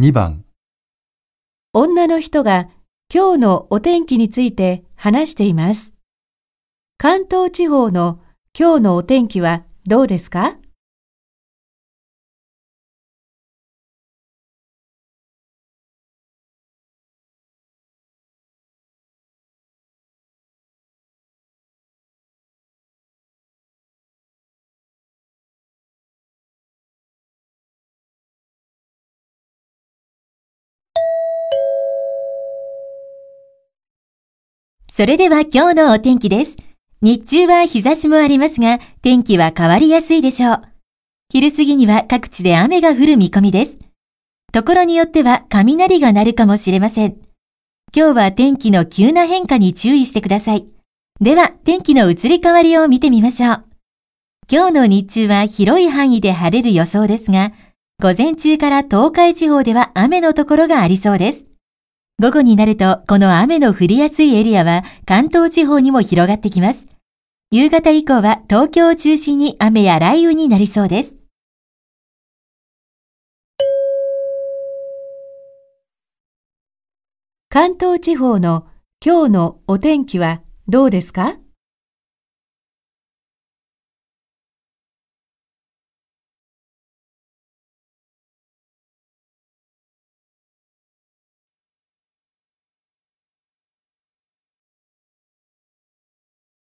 [0.00, 0.44] 2番、
[1.72, 2.68] 女の人が
[3.14, 5.92] 今日のお天気について話しています。
[6.98, 8.20] 関東地方の
[8.58, 10.56] 今日のお天気はどうですか？
[34.96, 36.56] それでは今日のお天気です。
[37.02, 40.62] 日中は日差しもありますが、天気は変わりやすいでしょう。
[41.32, 43.80] 昼過ぎには各地で雨が降る見込みです。
[44.52, 47.16] ところによっては雷が鳴るかもしれません。
[47.92, 50.66] 今日は天気の急な変化に注意してください。
[51.20, 53.64] では、天気の移り変わりを見てみましょう。
[54.48, 57.50] 今日の日中は広い範囲で晴れる予想ですが、
[58.00, 61.46] 午前中から東海地方では雨のところがありそうです。
[62.20, 66.86] 午後になると、この雨の降りやすいエリアは関東地方にも広がってきます。
[67.50, 71.16] 夕方以降は東京を中心に雨や雷雨になりそうです。
[77.48, 78.68] 関東地方の
[79.04, 81.36] 今日のお天気はどうですか？